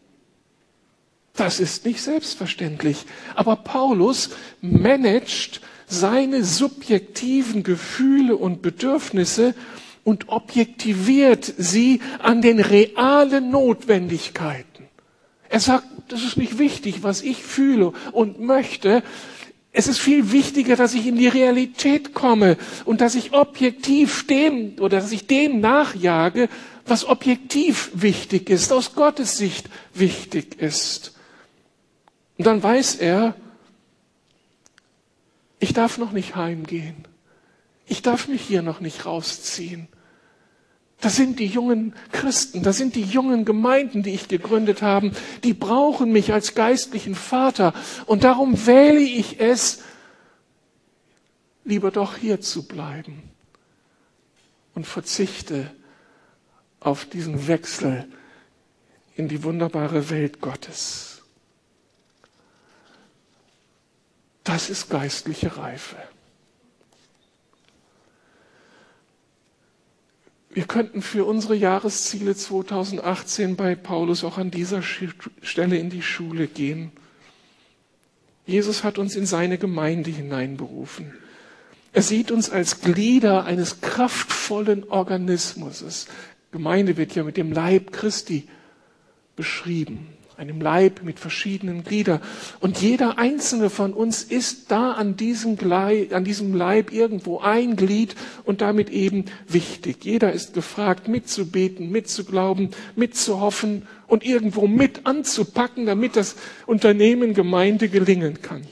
[1.34, 3.04] Das ist nicht selbstverständlich.
[3.34, 4.30] Aber Paulus
[4.62, 9.54] managt seine subjektiven Gefühle und Bedürfnisse
[10.02, 14.65] und objektiviert sie an den realen Notwendigkeiten.
[15.48, 19.02] Er sagt, das ist nicht wichtig, was ich fühle und möchte.
[19.72, 24.78] Es ist viel wichtiger, dass ich in die Realität komme und dass ich objektiv dem
[24.80, 26.48] oder dass ich dem nachjage,
[26.86, 31.14] was objektiv wichtig ist, aus Gottes Sicht wichtig ist.
[32.38, 33.34] Und dann weiß er,
[35.58, 36.96] ich darf noch nicht heimgehen.
[37.86, 39.88] Ich darf mich hier noch nicht rausziehen.
[41.00, 45.12] Das sind die jungen Christen, das sind die jungen Gemeinden, die ich gegründet habe.
[45.44, 47.74] Die brauchen mich als geistlichen Vater.
[48.06, 49.82] Und darum wähle ich es,
[51.64, 53.22] lieber doch hier zu bleiben
[54.74, 55.70] und verzichte
[56.80, 58.06] auf diesen Wechsel
[59.16, 61.22] in die wunderbare Welt Gottes.
[64.44, 65.96] Das ist geistliche Reife.
[70.56, 76.46] Wir könnten für unsere Jahresziele 2018 bei Paulus auch an dieser Stelle in die Schule
[76.46, 76.92] gehen.
[78.46, 81.12] Jesus hat uns in seine Gemeinde hineinberufen.
[81.92, 86.06] Er sieht uns als Glieder eines kraftvollen Organismus.
[86.52, 88.48] Gemeinde wird ja mit dem Leib Christi
[89.36, 90.06] beschrieben.
[90.36, 92.20] Einem Leib mit verschiedenen Gliedern.
[92.60, 97.76] Und jeder einzelne von uns ist da an diesem, Leib, an diesem Leib irgendwo ein
[97.76, 98.14] Glied
[98.44, 100.04] und damit eben wichtig.
[100.04, 108.42] Jeder ist gefragt, mitzubeten, mitzuglauben, mitzuhoffen und irgendwo mit anzupacken, damit das Unternehmen Gemeinde gelingen
[108.42, 108.62] kann.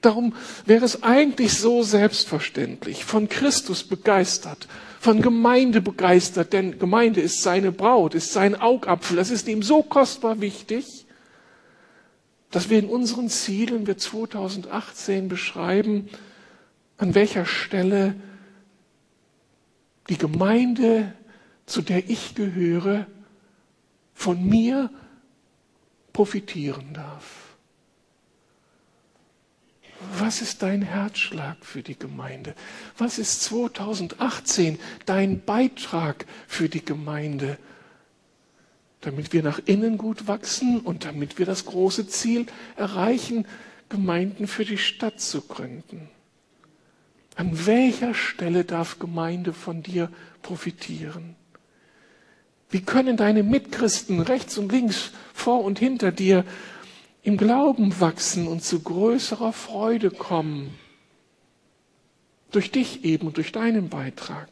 [0.00, 0.34] Darum
[0.66, 4.66] wäre es eigentlich so selbstverständlich, von Christus begeistert,
[5.02, 9.16] von Gemeinde begeistert, denn Gemeinde ist seine Braut, ist sein Augapfel.
[9.16, 11.06] Das ist ihm so kostbar wichtig,
[12.52, 16.08] dass wir in unseren Zielen wir 2018 beschreiben,
[16.98, 18.14] an welcher Stelle
[20.08, 21.12] die Gemeinde,
[21.66, 23.08] zu der ich gehöre,
[24.14, 24.88] von mir
[26.12, 27.41] profitieren darf.
[30.32, 32.54] Was ist dein Herzschlag für die Gemeinde?
[32.96, 37.58] Was ist 2018 dein Beitrag für die Gemeinde?
[39.02, 43.46] Damit wir nach innen gut wachsen und damit wir das große Ziel erreichen,
[43.90, 46.08] Gemeinden für die Stadt zu gründen.
[47.34, 50.10] An welcher Stelle darf Gemeinde von dir
[50.40, 51.36] profitieren?
[52.70, 56.46] Wie können deine Mitchristen rechts und links, vor und hinter dir
[57.22, 60.76] im Glauben wachsen und zu größerer Freude kommen.
[62.50, 64.48] Durch dich eben durch deinen Beitrag.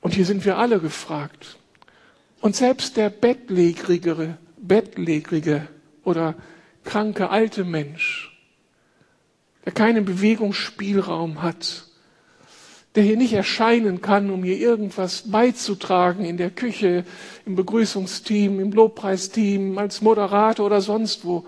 [0.00, 1.56] Und hier sind wir alle gefragt.
[2.40, 5.66] Und selbst der bettlägerige, bettlägerige
[6.04, 6.36] oder
[6.84, 8.30] kranke alte Mensch,
[9.64, 11.85] der keinen Bewegungsspielraum hat,
[12.96, 17.04] der hier nicht erscheinen kann, um hier irgendwas beizutragen in der Küche,
[17.44, 21.46] im Begrüßungsteam, im Lobpreisteam, als Moderator oder sonst wo.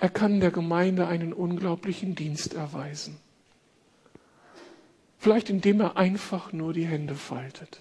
[0.00, 3.18] Er kann der Gemeinde einen unglaublichen Dienst erweisen.
[5.16, 7.80] Vielleicht indem er einfach nur die Hände faltet.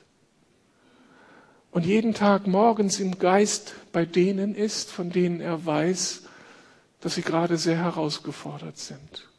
[1.71, 6.21] Und jeden Tag morgens im Geist bei denen ist, von denen er weiß,
[7.01, 9.32] dass sie gerade sehr herausgefordert sind.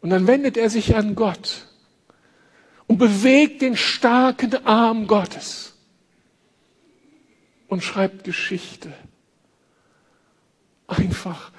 [0.00, 1.66] Und dann wendet er sich an Gott
[2.86, 5.74] und bewegt den starken Arm Gottes
[7.68, 8.92] und schreibt Geschichte.
[10.86, 11.52] Einfach,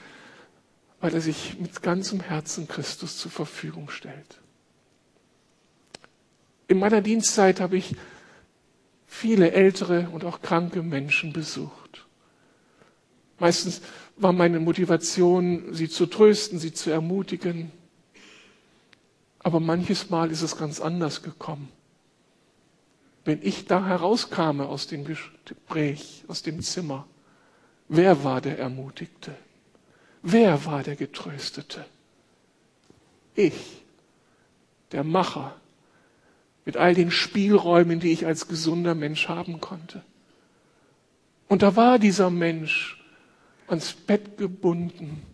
[0.99, 4.41] weil er sich mit ganzem Herzen Christus zur Verfügung stellt.
[6.67, 7.95] In meiner Dienstzeit habe ich
[9.07, 12.05] viele ältere und auch kranke Menschen besucht.
[13.39, 13.81] Meistens
[14.17, 17.71] war meine Motivation, sie zu trösten, sie zu ermutigen.
[19.43, 21.69] Aber manches Mal ist es ganz anders gekommen.
[23.25, 27.07] Wenn ich da herauskam aus dem Gespräch, aus dem Zimmer,
[27.87, 29.35] wer war der Ermutigte?
[30.21, 31.85] Wer war der Getröstete?
[33.35, 33.83] Ich,
[34.91, 35.55] der Macher,
[36.65, 40.03] mit all den Spielräumen, die ich als gesunder Mensch haben konnte.
[41.47, 43.03] Und da war dieser Mensch
[43.67, 45.25] ans Bett gebunden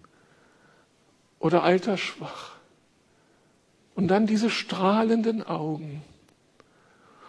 [1.40, 2.57] oder altersschwach
[3.98, 6.04] und dann diese strahlenden Augen.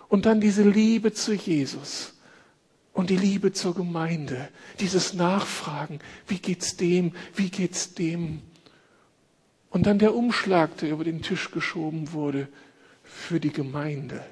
[0.08, 2.12] Und dann diese Liebe zu Jesus.
[2.92, 4.50] Und die Liebe zur Gemeinde.
[4.78, 5.98] Dieses Nachfragen.
[6.26, 7.14] Wie geht's dem?
[7.34, 8.42] Wie geht's dem?
[9.70, 12.48] Und dann der Umschlag, der über den Tisch geschoben wurde
[13.02, 14.22] für die Gemeinde.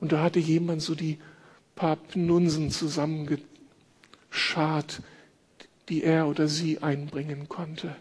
[0.00, 1.18] Und da hatte jemand so die
[1.76, 5.00] paar Pnunsen zusammengeschart,
[5.88, 7.96] die er oder sie einbringen konnte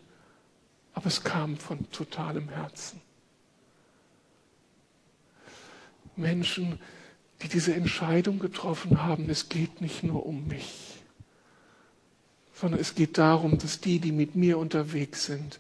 [0.94, 3.02] aber es kam von totalem Herzen.
[6.16, 6.80] Menschen,
[7.42, 11.02] die diese Entscheidung getroffen haben, es geht nicht nur um mich,
[12.54, 15.60] sondern es geht darum, dass die, die mit mir unterwegs sind,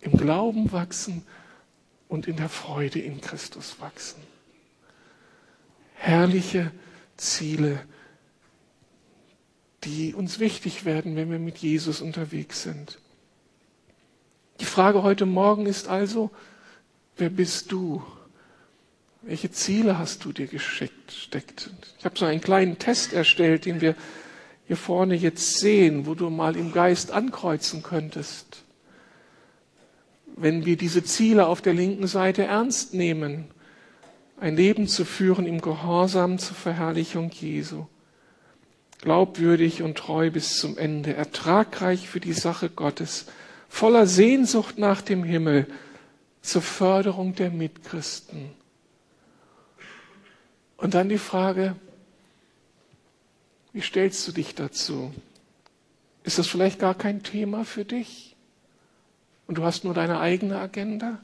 [0.00, 1.24] im Glauben wachsen
[2.08, 4.20] und in der Freude in Christus wachsen.
[5.94, 6.70] Herrliche
[7.16, 7.80] Ziele,
[9.84, 12.98] die uns wichtig werden, wenn wir mit Jesus unterwegs sind.
[14.60, 16.30] Die Frage heute Morgen ist also,
[17.16, 18.02] wer bist du?
[19.22, 21.70] Welche Ziele hast du dir gesteckt?
[21.98, 23.94] Ich habe so einen kleinen Test erstellt, den wir
[24.66, 28.62] hier vorne jetzt sehen, wo du mal im Geist ankreuzen könntest.
[30.36, 33.46] Wenn wir diese Ziele auf der linken Seite ernst nehmen,
[34.38, 37.86] ein Leben zu führen im Gehorsam zur Verherrlichung Jesu,
[39.00, 43.26] glaubwürdig und treu bis zum Ende, ertragreich für die Sache Gottes,
[43.68, 45.66] voller Sehnsucht nach dem Himmel
[46.42, 48.50] zur Förderung der Mitchristen.
[50.76, 51.76] Und dann die Frage,
[53.72, 55.12] wie stellst du dich dazu?
[56.22, 58.36] Ist das vielleicht gar kein Thema für dich?
[59.46, 61.18] Und du hast nur deine eigene Agenda?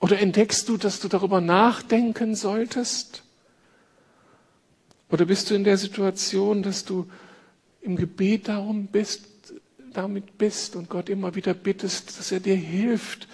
[0.00, 3.22] Oder entdeckst du, dass du darüber nachdenken solltest?
[5.10, 7.08] Oder bist du in der Situation, dass du
[7.80, 9.35] im Gebet darum bist,
[9.96, 13.28] damit bist und Gott immer wieder bittest, dass er dir hilft,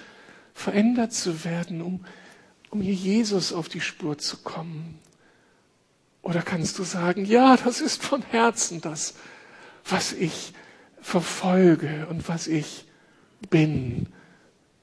[0.55, 2.05] verändert zu werden, um,
[2.71, 4.99] um hier Jesus auf die Spur zu kommen?
[6.23, 9.15] Oder kannst du sagen, ja, das ist von Herzen das,
[9.85, 10.53] was ich
[11.01, 12.85] verfolge und was ich
[13.51, 14.07] bin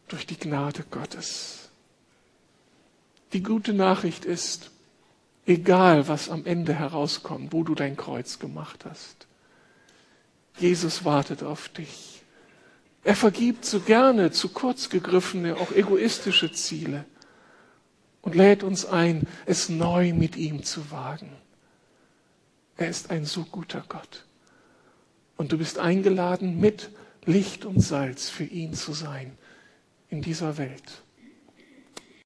[0.10, 1.70] durch die Gnade Gottes.
[3.32, 4.72] Die gute Nachricht ist,
[5.46, 9.29] egal was am Ende herauskommt, wo du dein Kreuz gemacht hast,
[10.60, 12.22] Jesus wartet auf dich.
[13.04, 17.06] Er vergibt so gerne zu kurz gegriffene, auch egoistische Ziele
[18.22, 21.32] und lädt uns ein, es neu mit ihm zu wagen.
[22.78, 24.26] Er ist ein so guter Gott.
[25.38, 26.90] Und du bist eingeladen, mit
[27.26, 29.38] Licht und Salz für ihn zu sein
[30.10, 31.04] in dieser Welt.